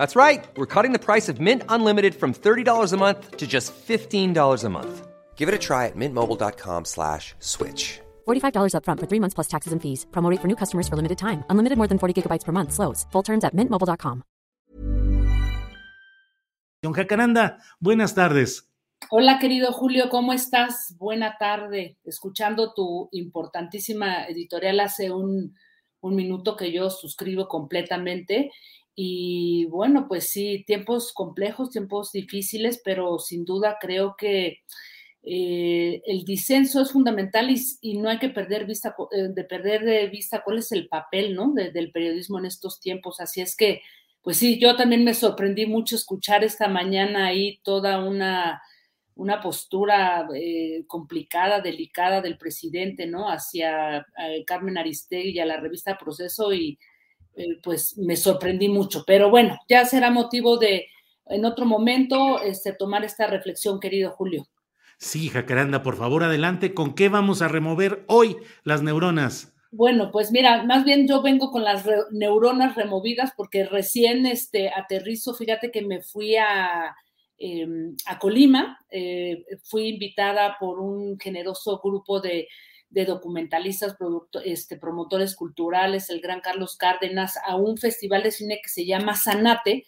That's 0.00 0.16
right. 0.16 0.48
We're 0.56 0.72
cutting 0.74 0.92
the 0.94 0.98
price 0.98 1.28
of 1.28 1.40
Mint 1.40 1.62
Unlimited 1.68 2.14
from 2.14 2.32
$30 2.32 2.92
a 2.92 2.96
month 2.96 3.36
to 3.36 3.46
just 3.46 3.74
$15 3.74 4.64
a 4.64 4.68
month. 4.70 5.06
Give 5.36 5.46
it 5.46 5.54
a 5.54 5.58
try 5.58 5.88
at 5.88 5.94
mintmobile.com 5.94 6.86
slash 6.86 7.34
switch. 7.38 8.00
$45 8.26 8.72
upfront 8.72 9.00
for 9.00 9.06
three 9.06 9.20
months 9.20 9.34
plus 9.34 9.48
taxes 9.54 9.72
and 9.74 9.80
fees. 9.82 10.06
Promo 10.10 10.30
rate 10.30 10.40
for 10.40 10.48
new 10.48 10.56
customers 10.56 10.88
for 10.88 10.96
limited 10.96 11.18
time. 11.18 11.44
Unlimited 11.50 11.76
more 11.76 11.88
than 11.88 11.98
40 11.98 12.14
gigabytes 12.16 12.46
per 12.46 12.52
month. 12.52 12.72
Slows. 12.72 13.06
Full 13.12 13.24
terms 13.24 13.44
at 13.44 13.52
mintmobile.com. 13.54 14.22
Don 16.82 16.94
Jacaranda, 16.94 17.58
buenas 17.78 18.14
tardes. 18.14 18.70
Hola, 19.10 19.38
querido 19.38 19.70
Julio, 19.72 20.08
¿cómo 20.08 20.32
estás? 20.32 20.94
Buena 20.96 21.36
tarde. 21.38 21.98
Escuchando 22.04 22.72
tu 22.72 23.10
importantísima 23.12 24.24
editorial 24.28 24.80
hace 24.80 25.10
un, 25.10 25.54
un 26.00 26.14
minuto 26.14 26.56
que 26.56 26.72
yo 26.72 26.88
suscribo 26.88 27.48
completamente. 27.48 28.50
Y 29.02 29.64
bueno, 29.70 30.06
pues 30.06 30.28
sí, 30.28 30.62
tiempos 30.66 31.14
complejos, 31.14 31.70
tiempos 31.70 32.12
difíciles, 32.12 32.82
pero 32.84 33.18
sin 33.18 33.46
duda 33.46 33.78
creo 33.80 34.14
que 34.14 34.58
eh, 35.22 36.02
el 36.04 36.22
disenso 36.26 36.82
es 36.82 36.92
fundamental 36.92 37.48
y, 37.80 37.96
no 37.96 38.10
hay 38.10 38.18
que 38.18 38.28
perder 38.28 38.66
vista, 38.66 38.94
eh, 39.12 39.28
de 39.30 39.44
perder 39.44 39.84
de 39.86 40.06
vista 40.08 40.42
cuál 40.44 40.58
es 40.58 40.70
el 40.72 40.86
papel 40.86 41.34
¿no? 41.34 41.50
De, 41.54 41.70
del 41.70 41.92
periodismo 41.92 42.38
en 42.40 42.44
estos 42.44 42.78
tiempos. 42.78 43.20
Así 43.20 43.40
es 43.40 43.56
que, 43.56 43.80
pues 44.20 44.36
sí, 44.36 44.60
yo 44.60 44.76
también 44.76 45.02
me 45.02 45.14
sorprendí 45.14 45.64
mucho 45.64 45.96
escuchar 45.96 46.44
esta 46.44 46.68
mañana 46.68 47.28
ahí 47.28 47.58
toda 47.64 48.04
una, 48.04 48.60
una 49.14 49.40
postura 49.40 50.28
eh, 50.36 50.84
complicada, 50.86 51.62
delicada 51.62 52.20
del 52.20 52.36
presidente, 52.36 53.06
¿no? 53.06 53.30
Hacia 53.30 54.06
Carmen 54.46 54.76
Aristegui 54.76 55.30
y 55.30 55.40
a 55.40 55.46
la 55.46 55.56
revista 55.56 55.96
Proceso 55.96 56.52
y 56.52 56.78
pues 57.62 57.96
me 57.98 58.16
sorprendí 58.16 58.68
mucho. 58.68 59.04
Pero 59.06 59.30
bueno, 59.30 59.58
ya 59.68 59.84
será 59.84 60.10
motivo 60.10 60.56
de 60.58 60.86
en 61.26 61.44
otro 61.44 61.64
momento 61.64 62.40
este, 62.42 62.72
tomar 62.72 63.04
esta 63.04 63.26
reflexión, 63.26 63.80
querido 63.80 64.10
Julio. 64.10 64.46
Sí, 64.98 65.28
Jacaranda, 65.28 65.82
por 65.82 65.96
favor, 65.96 66.24
adelante. 66.24 66.74
¿Con 66.74 66.94
qué 66.94 67.08
vamos 67.08 67.40
a 67.40 67.48
remover 67.48 68.04
hoy 68.06 68.36
las 68.64 68.82
neuronas? 68.82 69.54
Bueno, 69.72 70.10
pues 70.10 70.32
mira, 70.32 70.64
más 70.64 70.84
bien 70.84 71.06
yo 71.06 71.22
vengo 71.22 71.50
con 71.50 71.62
las 71.62 71.86
re 71.86 71.96
neuronas 72.10 72.74
removidas 72.74 73.32
porque 73.36 73.64
recién 73.64 74.26
este, 74.26 74.68
aterrizo, 74.68 75.32
fíjate 75.32 75.70
que 75.70 75.82
me 75.82 76.02
fui 76.02 76.36
a, 76.36 76.94
eh, 77.38 77.66
a 78.06 78.18
Colima, 78.18 78.84
eh, 78.90 79.44
fui 79.62 79.86
invitada 79.88 80.56
por 80.58 80.80
un 80.80 81.18
generoso 81.20 81.80
grupo 81.82 82.20
de, 82.20 82.48
de 82.90 83.04
documentalistas, 83.04 83.96
este, 84.44 84.76
promotores 84.76 85.36
culturales, 85.36 86.10
el 86.10 86.20
gran 86.20 86.40
Carlos 86.40 86.76
Cárdenas, 86.76 87.38
a 87.46 87.56
un 87.56 87.78
festival 87.78 88.22
de 88.22 88.32
cine 88.32 88.60
que 88.62 88.68
se 88.68 88.84
llama 88.84 89.16
Sanate, 89.16 89.86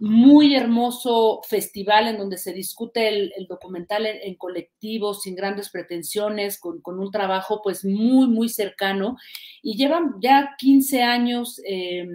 muy 0.00 0.54
hermoso 0.54 1.40
festival 1.48 2.06
en 2.06 2.18
donde 2.18 2.38
se 2.38 2.52
discute 2.52 3.08
el, 3.08 3.46
documental 3.48 4.06
en, 4.06 4.18
en, 4.22 4.34
colectivo, 4.36 5.12
sin 5.12 5.34
grandes 5.34 5.70
pretensiones, 5.70 6.60
con, 6.60 6.80
con, 6.80 7.00
un 7.00 7.10
trabajo 7.10 7.60
pues 7.62 7.84
muy, 7.84 8.28
muy 8.28 8.48
cercano. 8.48 9.16
Y 9.62 9.76
llevan 9.76 10.14
ya 10.20 10.54
15 10.58 11.02
años 11.02 11.60
eh, 11.66 12.06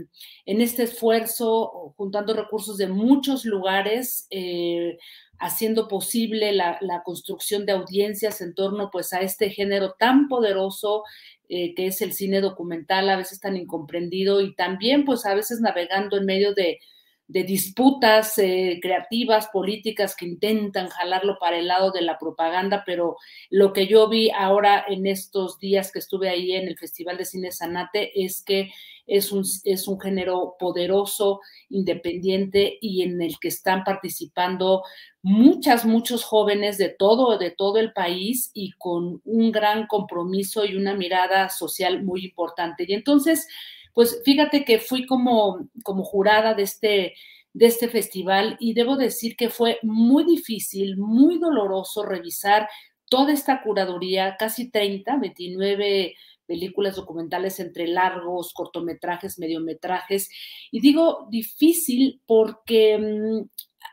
en 0.45 0.61
este 0.61 0.83
esfuerzo, 0.83 1.93
juntando 1.97 2.33
recursos 2.33 2.77
de 2.77 2.88
muchos 2.88 3.43
lugares, 3.43 4.27
eh, 4.29 4.97
haciendo 5.39 5.89
posible 5.89 6.53
la, 6.53 6.77
la, 6.79 7.03
construcción 7.03 7.66
de 7.66 7.73
audiencias 7.73 8.39
en 8.39 8.55
torno 8.55 8.89
pues 8.91 9.11
a 9.11 9.19
este 9.19 9.49
género 9.49 9.95
tan 9.99 10.29
poderoso 10.29 11.03
eh, 11.49 11.75
que 11.75 11.88
es 11.88 12.01
el 12.01 12.13
cine 12.13 12.39
documental, 12.39 13.09
a 13.09 13.17
veces 13.17 13.41
tan 13.41 13.57
incomprendido 13.57 14.39
y 14.39 14.55
también 14.55 15.03
pues 15.03 15.25
a 15.25 15.35
veces 15.35 15.59
navegando 15.59 16.17
en 16.17 16.25
medio 16.25 16.53
de 16.53 16.79
de 17.28 17.44
disputas 17.44 18.38
eh, 18.38 18.79
creativas, 18.81 19.47
políticas 19.47 20.16
que 20.16 20.25
intentan 20.25 20.89
jalarlo 20.89 21.38
para 21.39 21.57
el 21.57 21.67
lado 21.67 21.91
de 21.91 22.01
la 22.01 22.19
propaganda, 22.19 22.84
pero 22.85 23.16
lo 23.50 23.73
que 23.73 23.88
yo 23.88 24.09
vi 24.09 24.29
ahora 24.31 24.84
en 24.88 25.07
estos 25.07 25.57
días 25.57 25.91
que 25.91 26.00
estuve 26.00 26.29
ahí 26.29 26.51
en 26.51 26.67
el 26.67 26.78
Festival 26.78 27.17
de 27.17 27.25
Cine 27.25 27.51
Sanate 27.51 28.11
es 28.23 28.44
que 28.44 28.72
es 29.06 29.31
un, 29.31 29.44
es 29.63 29.88
un 29.88 30.00
género 30.00 30.56
poderoso, 30.59 31.41
independiente 31.69 32.78
y 32.79 33.01
en 33.01 33.22
el 33.22 33.38
que 33.40 33.50
están 33.50 33.84
participando 33.84 34.84
muchas, 35.22 35.85
muchos 35.85 36.23
jóvenes 36.23 36.78
de 36.78 36.90
todo, 36.90 37.38
de 37.38 37.51
todo 37.51 37.79
el 37.79 37.94
país 37.94 38.51
y 38.53 38.72
con 38.73 39.22
un 39.25 39.51
gran 39.51 39.88
compromiso 39.88 40.66
y 40.66 40.75
una 40.75 40.94
mirada 40.94 41.50
social 41.50 42.03
muy 42.03 42.25
importante. 42.25 42.85
Y 42.88 42.94
entonces, 42.94 43.47
pues 43.93 44.21
fíjate 44.25 44.65
que 44.65 44.79
fui 44.79 45.05
como, 45.05 45.69
como 45.83 46.03
jurada 46.03 46.53
de 46.53 46.63
este, 46.63 47.13
de 47.53 47.65
este 47.65 47.87
festival 47.87 48.57
y 48.59 48.73
debo 48.73 48.97
decir 48.97 49.35
que 49.35 49.49
fue 49.49 49.79
muy 49.83 50.23
difícil, 50.25 50.97
muy 50.97 51.39
doloroso 51.39 52.03
revisar 52.03 52.67
toda 53.09 53.31
esta 53.31 53.61
curaduría, 53.61 54.35
casi 54.37 54.71
30, 54.71 55.17
29 55.17 56.15
películas 56.45 56.95
documentales 56.95 57.59
entre 57.59 57.87
largos, 57.87 58.53
cortometrajes, 58.53 59.39
mediometrajes. 59.39 60.29
Y 60.71 60.81
digo 60.81 61.27
difícil 61.29 62.21
porque 62.25 62.97
mmm, 62.97 63.47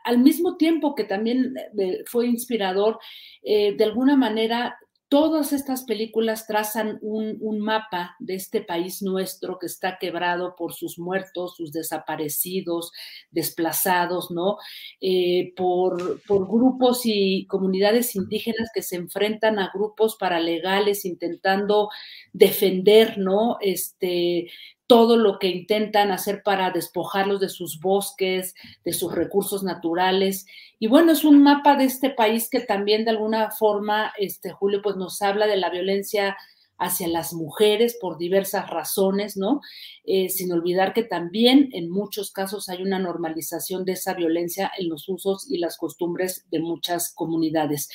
al 0.05 0.19
mismo 0.19 0.57
tiempo 0.57 0.95
que 0.95 1.05
también 1.05 1.55
eh, 1.79 2.03
fue 2.07 2.27
inspirador, 2.27 2.99
eh, 3.43 3.75
de 3.77 3.85
alguna 3.85 4.17
manera 4.17 4.79
todas 5.11 5.53
estas 5.53 5.83
películas 5.83 6.47
trazan 6.47 7.01
un, 7.03 7.59
mapa 7.59 8.15
de 8.21 8.37
este 8.37 8.63
país 8.63 9.03
nuestro 9.03 9.59
que 9.59 9.67
está 9.67 9.99
quebrado 9.99 10.55
por 10.57 10.73
sus 10.73 11.01
muertos, 11.01 11.57
sus 11.57 11.73
desaparecidos, 11.73 12.93
desplazados, 13.33 14.31
¿no? 14.31 14.57
Eh, 15.01 15.53
por, 15.57 16.23
por, 16.23 16.49
grupos 16.49 17.03
y 17.05 17.45
comunidades 17.47 18.15
indígenas 18.15 18.71
que 18.73 18.83
se 18.83 18.97
enfrentan 18.97 19.59
a 19.59 19.73
grupos 19.75 20.15
paralegales 20.17 21.05
intentando 21.05 21.91
defender, 22.33 23.19
¿no? 23.19 23.59
Este, 23.61 24.49
todo 24.91 25.17
lo 25.17 25.39
que 25.39 25.47
intentan 25.47 26.11
hacer 26.11 26.43
para 26.43 26.73
despojarlos 26.73 27.39
de 27.39 27.49
sus 27.49 27.79
bosques, 27.79 28.57
de 28.85 28.93
sus 28.93 29.15
recursos 29.15 29.63
naturales. 29.63 30.47
Y 30.81 30.89
bueno, 30.89 31.13
es 31.13 31.23
un 31.23 31.45
mapa 31.45 31.77
de 31.77 31.85
este 31.85 32.11
país 32.11 32.51
que 32.51 32.59
también 32.59 33.05
de 33.05 33.13
alguna 33.13 33.53
forma, 33.53 34.13
este 34.19 34.51
Julio, 34.51 34.83
pues 34.83 34.97
nos 34.97 35.23
habla 35.23 35.47
de 35.47 35.59
la 35.59 35.71
violencia 35.71 36.37
hacia 36.77 37.07
las 37.07 37.33
mujeres 37.35 37.99
por 38.01 38.19
diversas 38.19 38.69
razones, 38.69 39.37
¿no? 39.37 39.61
Eh, 40.03 40.29
sin 40.29 40.51
olvidar 40.51 40.93
que 40.93 41.05
también 41.05 41.69
en 41.73 41.89
muchos 41.89 42.33
casos 42.33 42.69
hay 42.69 42.83
una 42.83 42.99
normalización 42.99 43.85
de 43.85 43.93
esa 43.93 44.15
violencia 44.15 44.73
en 44.77 44.89
los 44.89 45.09
usos 45.09 45.49
y 45.49 45.59
las 45.59 45.77
costumbres 45.77 46.47
de 46.51 46.59
muchas 46.59 47.15
comunidades. 47.15 47.91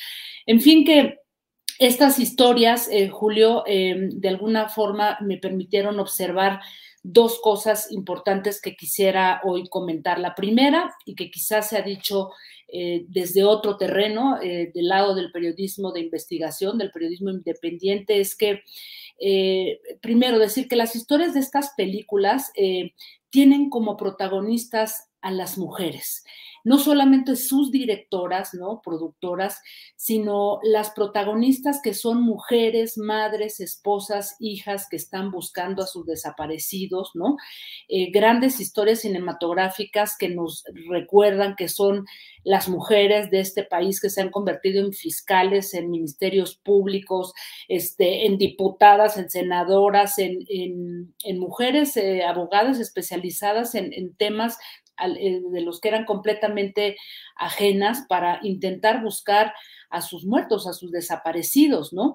En 0.46 0.62
fin, 0.62 0.86
que 0.86 1.18
estas 1.78 2.18
historias, 2.18 2.88
eh, 2.90 3.10
Julio, 3.10 3.64
eh, 3.66 4.08
de 4.12 4.28
alguna 4.30 4.70
forma 4.70 5.18
me 5.20 5.36
permitieron 5.36 6.00
observar 6.00 6.60
dos 7.08 7.40
cosas 7.40 7.92
importantes 7.92 8.60
que 8.60 8.74
quisiera 8.74 9.40
hoy 9.44 9.68
comentar. 9.68 10.18
La 10.18 10.34
primera, 10.34 10.92
y 11.04 11.14
que 11.14 11.30
quizás 11.30 11.68
se 11.68 11.76
ha 11.76 11.82
dicho 11.82 12.30
eh, 12.66 13.04
desde 13.08 13.44
otro 13.44 13.76
terreno, 13.76 14.42
eh, 14.42 14.72
del 14.74 14.88
lado 14.88 15.14
del 15.14 15.30
periodismo 15.30 15.92
de 15.92 16.00
investigación, 16.00 16.78
del 16.78 16.90
periodismo 16.90 17.30
independiente, 17.30 18.18
es 18.20 18.36
que, 18.36 18.62
eh, 19.20 19.78
primero, 20.00 20.40
decir 20.40 20.66
que 20.66 20.74
las 20.74 20.96
historias 20.96 21.32
de 21.32 21.40
estas 21.40 21.74
películas 21.76 22.50
tienen 23.30 23.70
como 23.70 23.96
protagonistas 23.96 25.08
a 25.20 25.30
las 25.30 25.58
mujeres. 25.58 26.24
No 26.66 26.80
solamente 26.80 27.36
sus 27.36 27.70
directoras, 27.70 28.52
¿no? 28.52 28.82
Productoras, 28.82 29.62
sino 29.94 30.58
las 30.64 30.90
protagonistas 30.90 31.80
que 31.80 31.94
son 31.94 32.22
mujeres, 32.22 32.98
madres, 32.98 33.60
esposas, 33.60 34.34
hijas 34.40 34.88
que 34.90 34.96
están 34.96 35.30
buscando 35.30 35.84
a 35.84 35.86
sus 35.86 36.04
desaparecidos, 36.06 37.12
¿no? 37.14 37.36
Eh, 37.86 38.10
grandes 38.10 38.58
historias 38.58 39.02
cinematográficas 39.02 40.16
que 40.18 40.28
nos 40.28 40.64
recuerdan 40.90 41.54
que 41.54 41.68
son 41.68 42.04
las 42.42 42.68
mujeres 42.68 43.30
de 43.30 43.38
este 43.38 43.62
país 43.62 44.00
que 44.00 44.10
se 44.10 44.22
han 44.22 44.30
convertido 44.30 44.84
en 44.84 44.92
fiscales, 44.92 45.72
en 45.72 45.88
ministerios 45.88 46.56
públicos, 46.56 47.32
este, 47.68 48.26
en 48.26 48.38
diputadas, 48.38 49.16
en 49.18 49.30
senadoras, 49.30 50.18
en, 50.18 51.14
mujeres 51.38 51.96
eh, 51.96 52.24
abogadas 52.24 52.80
especializadas 52.80 53.76
en, 53.76 54.14
temas 54.16 54.58
de 54.98 55.60
los 55.60 55.80
que 55.80 55.88
eran 55.88 56.04
completamente 56.04 56.96
ajenas 57.36 58.06
para 58.08 58.40
intentar 58.42 59.02
buscar 59.02 59.52
a 59.90 60.02
sus 60.02 60.24
muertos, 60.24 60.66
a 60.66 60.72
sus 60.72 60.90
desaparecidos, 60.90 61.92
¿no? 61.92 62.14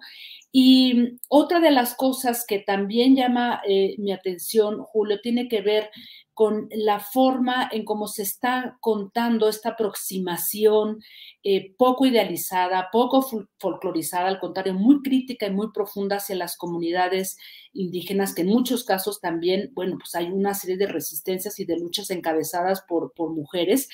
Y 0.51 1.17
otra 1.29 1.59
de 1.59 1.71
las 1.71 1.95
cosas 1.95 2.45
que 2.45 2.59
también 2.59 3.15
llama 3.15 3.61
eh, 3.67 3.95
mi 3.97 4.11
atención, 4.11 4.83
Julio, 4.83 5.21
tiene 5.21 5.47
que 5.47 5.61
ver 5.61 5.89
con 6.33 6.69
la 6.71 6.99
forma 6.99 7.69
en 7.71 7.85
cómo 7.85 8.07
se 8.07 8.23
está 8.23 8.77
contando 8.79 9.47
esta 9.47 9.69
aproximación 9.69 10.99
eh, 11.43 11.73
poco 11.77 12.05
idealizada, 12.05 12.89
poco 12.91 13.25
folclorizada, 13.59 14.27
al 14.27 14.39
contrario, 14.39 14.73
muy 14.73 15.01
crítica 15.01 15.47
y 15.47 15.51
muy 15.51 15.71
profunda 15.71 16.17
hacia 16.17 16.35
las 16.35 16.57
comunidades 16.57 17.37
indígenas, 17.73 18.33
que 18.33 18.41
en 18.41 18.47
muchos 18.47 18.83
casos 18.83 19.21
también, 19.21 19.71
bueno, 19.73 19.97
pues 19.99 20.15
hay 20.15 20.31
una 20.31 20.53
serie 20.53 20.77
de 20.77 20.87
resistencias 20.87 21.59
y 21.59 21.65
de 21.65 21.77
luchas 21.77 22.09
encabezadas 22.09 22.81
por, 22.87 23.13
por 23.13 23.33
mujeres. 23.33 23.87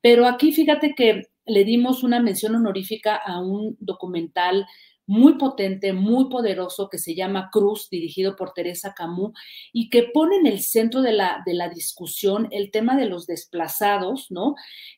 Pero 0.00 0.26
aquí 0.26 0.52
fíjate 0.52 0.94
que 0.94 1.22
le 1.46 1.64
dimos 1.64 2.02
una 2.02 2.20
mención 2.20 2.54
honorífica 2.54 3.16
a 3.16 3.40
un 3.40 3.76
documental 3.80 4.66
muy 5.06 5.34
potente, 5.34 5.92
muy 5.92 6.28
poderoso, 6.28 6.88
que 6.88 6.98
se 6.98 7.14
llama 7.14 7.50
Cruz, 7.52 7.88
dirigido 7.90 8.36
por 8.36 8.52
Teresa 8.52 8.94
Camus, 8.94 9.32
y 9.72 9.90
que 9.90 10.04
pone 10.04 10.36
en 10.36 10.46
el 10.46 10.60
centro 10.60 11.02
de 11.02 11.12
la, 11.12 11.42
de 11.44 11.54
la 11.54 11.68
discusión 11.68 12.48
el 12.50 12.70
tema 12.70 12.96
de 12.96 13.06
los 13.06 13.26
desplazados, 13.26 14.30
¿no? 14.30 14.54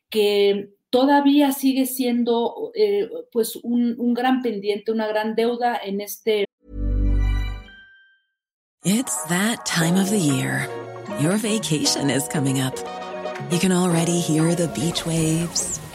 Que 0.09 0.69
todavía 0.89 1.51
sigue 1.51 1.85
siendo 1.85 2.71
eh, 2.75 3.09
pues 3.31 3.57
un, 3.57 3.95
un 3.99 4.13
gran 4.13 4.41
pendiente, 4.41 4.91
una 4.91 5.07
gran 5.07 5.35
deuda 5.35 5.77
en 5.83 6.01
este. 6.01 6.45
It's 8.85 9.23
that 9.29 9.65
time 9.65 9.99
of 9.99 10.09
the 10.11 10.19
year. 10.19 10.69
Your 11.19 11.37
vacation 11.37 12.09
is 12.09 12.27
coming 12.27 12.61
up. 12.61 12.75
You 13.51 13.59
can 13.59 13.71
already 13.71 14.19
hear 14.19 14.55
the 14.55 14.67
beach 14.69 15.05
waves, 15.05 15.79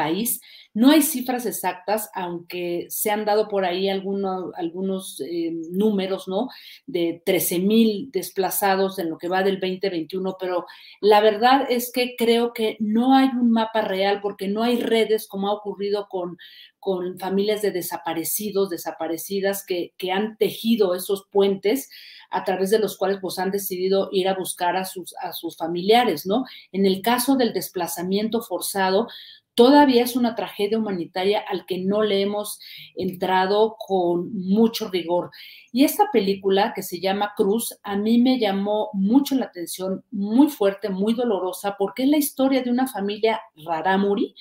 País 0.00 0.40
No 0.72 0.90
hay 0.92 1.02
cifras 1.02 1.46
exactas, 1.46 2.10
aunque 2.14 2.86
se 2.90 3.10
han 3.10 3.24
dado 3.24 3.48
por 3.48 3.64
ahí 3.64 3.88
algunos, 3.88 5.20
eh, 5.20 5.52
números, 5.72 6.28
¿no? 6.28 6.48
De 6.86 7.20
13 7.26 7.58
mil 7.58 8.08
desplazados 8.12 9.00
en 9.00 9.10
lo 9.10 9.18
que 9.18 9.28
va 9.28 9.42
del 9.42 9.58
2021, 9.58 10.36
pero 10.38 10.66
la 11.00 11.20
verdad 11.20 11.66
es 11.68 11.90
que 11.90 12.14
creo 12.16 12.52
que 12.52 12.76
no 12.78 13.16
hay 13.16 13.30
un 13.30 13.50
mapa 13.50 13.80
real 13.80 14.20
porque 14.22 14.46
no 14.46 14.62
hay 14.62 14.80
redes 14.80 15.26
como 15.26 15.48
ha 15.48 15.54
ocurrido 15.54 16.06
con, 16.08 16.38
con 16.78 17.18
familias 17.18 17.62
de 17.62 17.72
desaparecidos, 17.72 18.70
desaparecidas 18.70 19.66
que, 19.66 19.92
que 19.98 20.12
han 20.12 20.36
tejido 20.36 20.94
esos 20.94 21.26
puentes 21.32 21.88
a 22.30 22.44
través 22.44 22.70
de 22.70 22.78
los 22.78 22.96
cuales 22.96 23.18
pues, 23.20 23.38
han 23.38 23.50
decidido 23.50 24.08
ir 24.12 24.28
a 24.28 24.34
buscar 24.34 24.76
a 24.76 24.84
sus, 24.84 25.14
a 25.20 25.32
sus 25.32 25.56
familiares, 25.56 26.26
¿no? 26.26 26.44
En 26.72 26.86
el 26.86 27.02
caso 27.02 27.36
del 27.36 27.52
desplazamiento 27.52 28.40
forzado, 28.40 29.08
todavía 29.54 30.04
es 30.04 30.16
una 30.16 30.34
tragedia 30.34 30.78
humanitaria 30.78 31.44
al 31.46 31.66
que 31.66 31.78
no 31.78 32.02
le 32.02 32.22
hemos 32.22 32.60
entrado 32.96 33.76
con 33.78 34.32
mucho 34.32 34.88
rigor. 34.88 35.30
Y 35.72 35.84
esta 35.84 36.10
película 36.12 36.72
que 36.74 36.82
se 36.82 37.00
llama 37.00 37.34
Cruz, 37.36 37.78
a 37.82 37.96
mí 37.96 38.18
me 38.18 38.38
llamó 38.38 38.90
mucho 38.92 39.34
la 39.34 39.46
atención, 39.46 40.04
muy 40.10 40.48
fuerte, 40.48 40.88
muy 40.88 41.14
dolorosa, 41.14 41.76
porque 41.78 42.04
es 42.04 42.08
la 42.08 42.16
historia 42.16 42.62
de 42.62 42.70
una 42.70 42.86
familia 42.86 43.40
rarámuri 43.56 44.34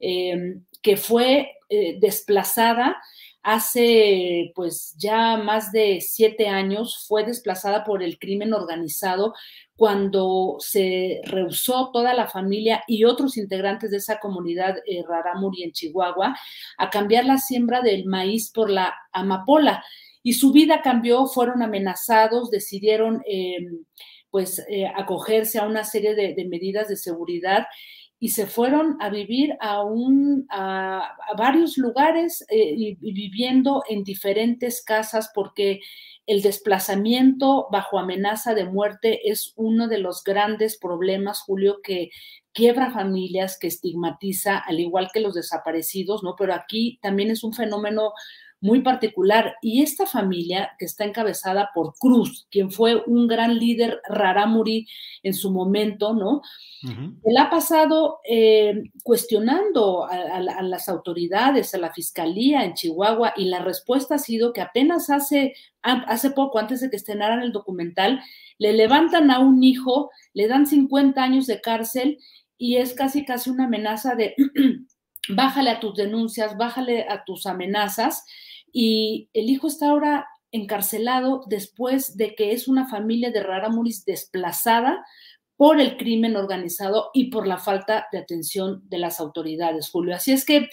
em, 0.00 0.64
que 0.82 0.96
fue 0.96 1.52
eh, 1.70 1.98
desplazada 1.98 2.96
hace 3.48 4.52
pues 4.54 4.94
ya 4.98 5.38
más 5.38 5.72
de 5.72 6.02
siete 6.02 6.48
años, 6.48 7.06
fue 7.08 7.24
desplazada 7.24 7.82
por 7.82 8.02
el 8.02 8.18
crimen 8.18 8.52
organizado 8.52 9.32
cuando 9.74 10.56
se 10.58 11.22
rehusó 11.24 11.90
toda 11.90 12.12
la 12.12 12.28
familia 12.28 12.84
y 12.86 13.04
otros 13.04 13.38
integrantes 13.38 13.90
de 13.90 13.96
esa 13.96 14.20
comunidad 14.20 14.76
eh, 14.84 15.02
Raramuri 15.08 15.62
en 15.62 15.72
Chihuahua 15.72 16.36
a 16.76 16.90
cambiar 16.90 17.24
la 17.24 17.38
siembra 17.38 17.80
del 17.80 18.04
maíz 18.04 18.50
por 18.52 18.68
la 18.68 18.94
amapola. 19.12 19.82
Y 20.22 20.34
su 20.34 20.52
vida 20.52 20.82
cambió, 20.82 21.24
fueron 21.24 21.62
amenazados, 21.62 22.50
decidieron 22.50 23.22
em, 23.24 23.82
pues 24.30 24.62
eh, 24.68 24.86
acogerse 24.94 25.58
a 25.58 25.66
una 25.66 25.84
serie 25.84 26.14
de, 26.14 26.44
medidas 26.44 26.88
de 26.88 26.96
seguridad 26.96 27.66
y 28.20 28.30
se 28.30 28.46
fueron 28.46 28.96
a 29.00 29.10
vivir 29.10 29.56
a, 29.60 29.82
un, 29.82 30.46
a, 30.50 31.16
varios 31.36 31.78
lugares 31.78 32.44
eh, 32.50 32.74
y, 32.76 33.12
viviendo 33.12 33.82
en 33.88 34.02
diferentes 34.02 34.82
casas 34.82 35.30
porque 35.34 35.80
el 36.26 36.42
desplazamiento 36.42 37.68
bajo 37.70 37.98
amenaza 37.98 38.54
de 38.54 38.64
muerte 38.64 39.30
es 39.30 39.52
uno 39.56 39.88
de 39.88 39.98
los 39.98 40.24
grandes 40.24 40.76
problemas, 40.78 41.40
Julio, 41.40 41.80
que 41.82 42.10
quiebra 42.52 42.90
familias, 42.90 43.56
que 43.58 43.68
estigmatiza, 43.68 44.58
al 44.58 44.80
igual 44.80 45.10
que 45.12 45.20
los 45.20 45.34
desaparecidos, 45.34 46.22
¿no? 46.22 46.34
Pero 46.36 46.54
aquí 46.54 46.98
también 47.00 47.30
es 47.30 47.44
un 47.44 47.54
fenómeno 47.54 48.12
muy 48.60 48.82
particular. 48.82 49.54
Y 49.62 49.82
esta 49.82 50.06
familia, 50.06 50.72
que 50.78 50.84
está 50.84 51.04
encabezada 51.04 51.70
por 51.74 51.94
Cruz, 51.98 52.46
quien 52.50 52.70
fue 52.70 53.02
un 53.06 53.28
gran 53.28 53.58
líder 53.58 54.00
rarámuri 54.08 54.86
en 55.22 55.34
su 55.34 55.50
momento, 55.50 56.14
¿no? 56.14 56.42
Él 57.24 57.36
ha 57.36 57.50
pasado 57.50 58.20
eh, 58.28 58.84
cuestionando 59.02 60.06
a, 60.06 60.40
las 60.62 60.88
autoridades, 60.88 61.74
a 61.74 61.78
la 61.78 61.92
fiscalía 61.92 62.64
en 62.64 62.74
Chihuahua, 62.74 63.34
y 63.36 63.46
la 63.46 63.60
respuesta 63.60 64.16
ha 64.16 64.18
sido 64.18 64.52
que 64.52 64.60
apenas 64.60 65.10
hace, 65.10 65.54
hace 65.82 66.30
poco, 66.30 66.58
antes 66.58 66.80
de 66.80 66.90
que 66.90 66.96
estrenaran 66.96 67.42
el 67.42 67.52
documental, 67.52 68.20
le 68.58 68.72
levantan 68.72 69.30
a 69.30 69.40
un 69.40 69.62
hijo, 69.62 70.10
le 70.34 70.48
dan 70.48 70.66
50 70.66 71.22
años 71.22 71.46
de 71.46 71.60
cárcel 71.60 72.18
y 72.56 72.76
es 72.76 72.92
casi 72.92 73.24
casi 73.24 73.50
una 73.50 73.64
amenaza 73.64 74.16
de 74.16 74.34
bájale 75.28 75.70
a 75.70 75.80
tus 75.80 75.94
denuncias, 75.94 76.56
bájale 76.56 77.06
a 77.08 77.24
tus 77.24 77.46
amenazas 77.46 78.24
y 78.80 79.28
el 79.34 79.50
hijo 79.50 79.66
está 79.66 79.90
ahora 79.90 80.28
encarcelado 80.52 81.42
después 81.48 82.16
de 82.16 82.36
que 82.36 82.52
es 82.52 82.68
una 82.68 82.88
familia 82.88 83.32
de 83.32 83.42
Raramuris 83.42 84.04
desplazada 84.04 85.04
por 85.56 85.80
el 85.80 85.96
crimen 85.96 86.36
organizado 86.36 87.10
y 87.12 87.24
por 87.24 87.48
la 87.48 87.58
falta 87.58 88.06
de 88.12 88.18
atención 88.18 88.88
de 88.88 88.98
las 88.98 89.18
autoridades, 89.18 89.90
Julio. 89.90 90.14
Así 90.14 90.30
es 90.30 90.44
que, 90.44 90.68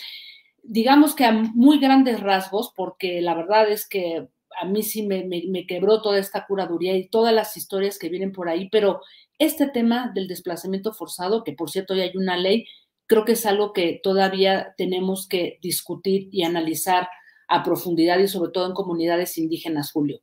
digamos 0.62 1.15
que 1.15 1.25
a 1.25 1.31
muy 1.31 1.79
grandes 1.79 2.19
rasgos, 2.19 2.71
porque 2.75 3.21
la 3.21 3.33
verdad 3.33 3.71
es 3.71 3.89
que 3.89 4.27
a 4.62 4.65
mí 4.65 4.83
sí 4.83 5.01
me, 5.07 5.25
me 5.25 5.65
quebró 5.65 6.03
toda 6.03 6.19
esta 6.19 6.45
curaduría 6.45 6.95
y 6.95 7.09
todas 7.09 7.33
las 7.33 7.57
historias 7.57 7.97
que 7.97 8.09
vienen 8.09 8.31
por 8.31 8.50
ahí, 8.50 8.69
pero 8.69 9.01
este 9.39 9.65
tema 9.65 10.12
del 10.13 10.27
desplazamiento 10.27 10.93
forzado, 10.93 11.43
que 11.43 11.53
por 11.53 11.71
cierto 11.71 11.95
ya 11.95 12.03
hay 12.03 12.15
una 12.15 12.38
ley, 12.38 12.67
creo 13.07 13.25
que 13.25 13.31
es 13.31 13.47
algo 13.47 13.74
que 13.74 14.00
todavía 14.03 14.75
tenemos 14.77 15.27
que 15.27 15.57
discutir 15.63 16.29
y 16.31 16.43
analizar 16.43 17.07
a 17.47 17.63
profundidad 17.63 18.19
y 18.19 18.27
sobre 18.27 18.51
todo 18.51 18.67
en 18.67 18.73
comunidades 18.73 19.37
indígenas, 19.37 19.91
Julio. 19.91 20.21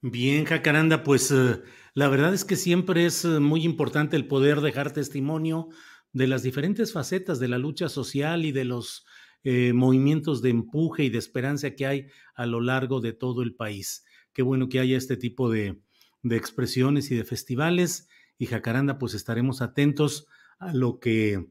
Bien, 0.00 0.44
Jacaranda, 0.44 1.02
pues 1.02 1.30
eh, 1.30 1.62
la 1.94 2.08
verdad 2.08 2.34
es 2.34 2.44
que 2.44 2.56
siempre 2.56 3.06
es 3.06 3.24
eh, 3.24 3.40
muy 3.40 3.64
importante 3.64 4.16
el 4.16 4.26
poder 4.26 4.60
dejar 4.60 4.92
testimonio 4.92 5.68
de 6.12 6.26
las 6.26 6.42
diferentes 6.42 6.92
facetas 6.92 7.40
de 7.40 7.48
la 7.48 7.58
lucha 7.58 7.88
social 7.88 8.44
y 8.44 8.52
de 8.52 8.64
los 8.64 9.06
eh, 9.44 9.72
movimientos 9.72 10.42
de 10.42 10.50
empuje 10.50 11.04
y 11.04 11.10
de 11.10 11.18
esperanza 11.18 11.70
que 11.70 11.86
hay 11.86 12.06
a 12.34 12.46
lo 12.46 12.60
largo 12.60 13.00
de 13.00 13.12
todo 13.12 13.42
el 13.42 13.54
país. 13.54 14.04
Qué 14.32 14.42
bueno 14.42 14.68
que 14.68 14.80
haya 14.80 14.96
este 14.96 15.16
tipo 15.16 15.50
de, 15.50 15.80
de 16.22 16.36
expresiones 16.36 17.10
y 17.10 17.16
de 17.16 17.24
festivales. 17.24 18.08
Y 18.38 18.46
Jacaranda, 18.46 18.98
pues 18.98 19.14
estaremos 19.14 19.62
atentos 19.62 20.26
a 20.58 20.72
lo 20.72 20.98
que, 20.98 21.46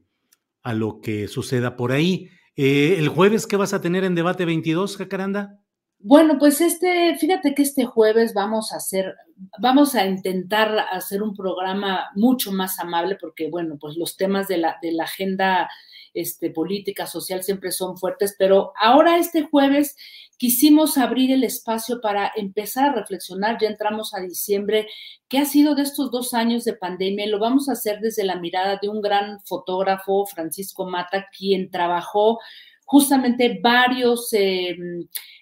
a 0.62 0.74
lo 0.74 1.00
que 1.00 1.28
suceda 1.28 1.76
por 1.76 1.92
ahí. 1.92 2.28
Eh, 2.56 2.96
¿El 2.98 3.08
jueves 3.08 3.46
qué 3.46 3.56
vas 3.56 3.74
a 3.74 3.80
tener 3.80 4.04
en 4.04 4.14
Debate 4.14 4.44
22, 4.44 4.96
Jacaranda? 4.96 5.60
Bueno, 5.98 6.38
pues 6.38 6.60
este, 6.60 7.16
fíjate 7.16 7.54
que 7.54 7.62
este 7.62 7.86
jueves 7.86 8.34
vamos 8.34 8.72
a 8.72 8.76
hacer, 8.76 9.14
vamos 9.58 9.94
a 9.94 10.06
intentar 10.06 10.78
hacer 10.92 11.22
un 11.22 11.34
programa 11.34 12.10
mucho 12.14 12.52
más 12.52 12.78
amable 12.78 13.16
porque, 13.20 13.48
bueno, 13.48 13.78
pues 13.80 13.96
los 13.96 14.16
temas 14.16 14.46
de 14.46 14.58
la, 14.58 14.76
de 14.82 14.92
la 14.92 15.04
agenda 15.04 15.68
este, 16.14 16.50
política, 16.50 17.06
social 17.06 17.42
siempre 17.42 17.72
son 17.72 17.98
fuertes, 17.98 18.34
pero 18.38 18.72
ahora 18.80 19.18
este 19.18 19.42
jueves 19.42 19.96
quisimos 20.38 20.98
abrir 20.98 21.32
el 21.32 21.44
espacio 21.44 22.00
para 22.00 22.32
empezar 22.36 22.90
a 22.90 22.94
reflexionar, 22.94 23.58
ya 23.60 23.68
entramos 23.68 24.14
a 24.14 24.20
diciembre, 24.20 24.88
qué 25.28 25.38
ha 25.38 25.44
sido 25.44 25.74
de 25.74 25.82
estos 25.82 26.10
dos 26.10 26.34
años 26.34 26.64
de 26.64 26.74
pandemia 26.74 27.26
y 27.26 27.28
lo 27.28 27.38
vamos 27.38 27.68
a 27.68 27.72
hacer 27.72 28.00
desde 28.00 28.24
la 28.24 28.36
mirada 28.36 28.78
de 28.80 28.88
un 28.88 29.00
gran 29.00 29.40
fotógrafo, 29.40 30.26
Francisco 30.26 30.86
Mata, 30.86 31.28
quien 31.36 31.70
trabajó 31.70 32.40
justamente 32.84 33.58
varios 33.62 34.32
eh, 34.32 34.76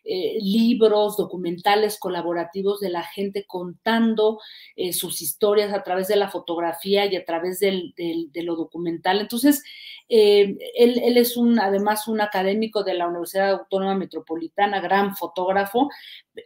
eh, 0.05 0.39
libros, 0.41 1.17
documentales 1.17 1.99
colaborativos 1.99 2.81
de 2.81 2.91
la 2.91 3.03
gente 3.03 3.45
contando 3.47 4.41
eh, 4.77 4.93
sus 4.93 5.21
historias 5.21 5.73
a 5.73 5.83
través 5.83 6.09
de 6.09 6.17
la 6.17 6.31
fotografía 6.31 7.07
y 7.07 7.17
a 7.17 7.25
través 7.25 7.61
de 7.61 8.33
lo 8.43 8.57
documental. 8.57 9.21
Entonces, 9.21 9.63
él, 10.09 10.59
él, 10.77 11.17
es 11.17 11.37
un, 11.37 11.59
además 11.59 12.07
un 12.07 12.21
académico 12.21 12.85
de 12.85 12.95
la 12.95 13.09
Universidad 13.09 13.51
Autónoma 13.51 13.95
Metropolitana, 13.95 14.81
gran 14.81 15.17
fotógrafo, 15.17 15.89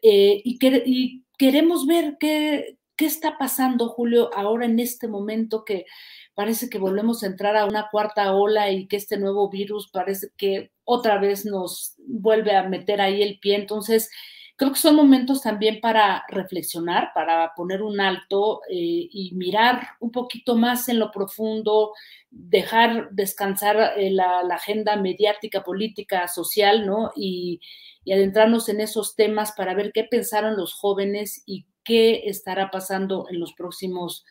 y, 0.03 0.43
y, 0.45 1.25
queremos 1.37 1.87
ver 1.87 2.17
qué, 2.19 2.79
qué 2.97 3.07
está 3.07 3.39
pasando, 3.39 3.89
Julio, 3.89 4.31
ahora 4.35 4.67
en 4.67 4.79
este 4.81 5.09
momento 5.09 5.65
que 5.65 5.87
parece 6.35 6.69
que 6.69 6.79
volvemos 6.79 7.23
a 7.23 7.27
entrar 7.27 7.57
a 7.57 7.67
una 7.67 7.89
cuarta 7.91 8.35
ola 8.35 8.71
y 8.71 8.87
que 8.89 8.97
este 8.97 9.19
nuevo 9.19 9.49
virus 9.49 9.91
parece 9.91 10.29
que 10.37 10.71
otra 10.85 11.19
vez 11.19 11.47
nos 11.47 11.95
vuelve 11.99 12.55
a 12.57 12.69
meter 12.69 13.01
ahí 13.01 13.23
el 13.23 13.39
pie. 13.39 13.57
Entonces, 13.57 14.11
creo 14.57 14.73
que 14.73 14.79
son 14.79 14.97
momentos 14.97 15.43
también 15.43 15.81
para 15.81 16.25
reflexionar, 16.29 17.11
para 17.15 17.53
poner 17.55 17.83
un 17.83 18.01
alto 18.01 18.61
eh, 18.69 19.09
y 19.11 19.33
mirar 19.35 19.89
un 20.01 20.11
poquito 20.11 20.57
más 20.57 20.89
en 20.89 20.99
lo 20.99 21.11
profundo, 21.11 21.93
dejar 22.31 23.11
descansar 23.13 23.95
eh, 23.97 24.11
la, 24.11 24.41
agenda 24.51 24.97
mediática, 24.97 25.63
política, 25.63 26.29
social, 26.29 26.87
¿no? 26.87 27.13
Y, 27.17 27.61
y 28.05 28.13
adentrarnos 28.13 28.69
en 28.69 28.81
esos 28.81 29.17
temas 29.17 29.53
para 29.53 29.75
ver 29.75 29.91
qué 29.93 30.05
pensaron 30.05 30.57
los 30.57 30.75
jóvenes 30.75 31.43
y 31.47 31.67
qué 31.87 32.25
estará 32.27 32.71
pasando 32.71 33.27
en 33.31 33.41
los 33.41 33.55
próximos 33.55 34.25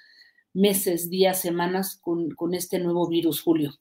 meses, 0.53 1.09
días, 1.09 1.41
semanas 1.41 1.99
con, 2.01 2.29
con 2.31 2.53
este 2.53 2.79
nuevo 2.79 3.07
virus, 3.07 3.41
Julio. 3.41 3.73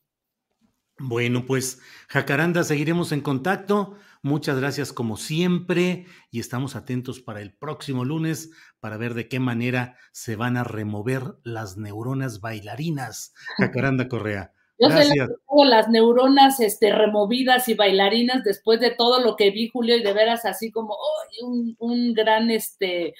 Bueno, 0.98 1.44
pues 1.44 1.80
Jacaranda, 2.08 2.62
seguiremos 2.62 3.10
en 3.10 3.20
contacto. 3.20 3.96
Muchas 4.22 4.58
gracias 4.58 4.92
como 4.92 5.16
siempre 5.16 6.06
y 6.30 6.38
estamos 6.38 6.76
atentos 6.76 7.20
para 7.20 7.42
el 7.42 7.52
próximo 7.52 8.04
lunes 8.04 8.50
para 8.80 8.96
ver 8.96 9.14
de 9.14 9.28
qué 9.28 9.40
manera 9.40 9.96
se 10.12 10.36
van 10.36 10.56
a 10.56 10.64
remover 10.64 11.34
las 11.42 11.76
neuronas 11.76 12.40
bailarinas. 12.40 13.34
Jacaranda 13.58 14.08
Correa. 14.08 14.52
Yo 14.78 14.88
Gracias. 14.88 15.28
las 15.66 15.88
neuronas 15.88 16.58
este, 16.60 16.92
removidas 16.92 17.68
y 17.68 17.74
bailarinas 17.74 18.42
después 18.42 18.80
de 18.80 18.90
todo 18.90 19.20
lo 19.20 19.36
que 19.36 19.50
vi, 19.50 19.68
Julio, 19.68 19.96
y 19.96 20.02
de 20.02 20.12
veras 20.12 20.44
así 20.44 20.72
como 20.72 20.96
un, 21.42 21.76
un 21.78 22.12
gran 22.12 22.50
este, 22.50 23.14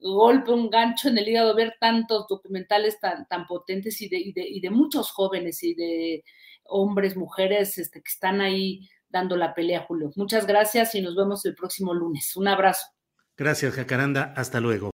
golpe, 0.00 0.50
un 0.50 0.70
gancho 0.70 1.08
en 1.08 1.18
el 1.18 1.28
hígado, 1.28 1.54
ver 1.54 1.74
tantos 1.80 2.26
documentales 2.28 2.98
tan, 3.00 3.26
tan 3.28 3.46
potentes 3.46 4.00
y 4.00 4.08
de, 4.08 4.18
y, 4.18 4.60
de, 4.60 4.70
muchos 4.70 5.10
jóvenes 5.10 5.62
y 5.62 5.74
de 5.74 6.24
hombres, 6.64 7.16
mujeres 7.16 7.78
este, 7.78 8.00
que 8.00 8.08
están 8.08 8.40
ahí 8.40 8.88
dando 9.08 9.36
la 9.36 9.54
pelea, 9.54 9.84
Julio. 9.86 10.10
Muchas 10.16 10.46
gracias 10.46 10.94
y 10.94 11.02
nos 11.02 11.16
vemos 11.16 11.44
el 11.44 11.54
próximo 11.54 11.94
lunes. 11.94 12.36
Un 12.36 12.48
abrazo. 12.48 12.86
Gracias, 13.36 13.74
Jacaranda. 13.74 14.34
Hasta 14.36 14.60
luego. 14.60 14.90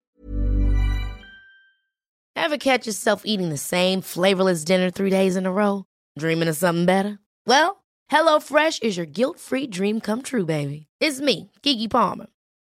Ever 2.37 2.59
catch 2.59 2.87
yourself 2.87 3.23
eating 3.25 3.49
the 3.49 3.57
same 3.57 4.03
flavorless 4.03 4.65
dinner 4.65 4.91
three 4.91 5.11
days 5.11 5.37
in 5.37 5.47
a 5.47 5.53
row? 5.53 5.85
Dreaming 6.19 6.49
of 6.49 6.57
something 6.57 6.85
better? 6.85 7.19
Well, 7.47 7.85
HelloFresh 8.11 8.83
is 8.83 8.97
your 8.97 9.07
guilt-free 9.07 9.69
dream 9.69 10.01
come 10.01 10.23
true, 10.23 10.45
baby. 10.45 10.87
It's 11.01 11.21
me, 11.21 11.51
Kiki 11.63 11.89
Palmer. 11.89 12.27